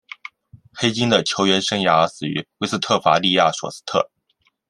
[0.73, 4.09] 黑金的球员生涯始于威斯特伐利亚索斯特。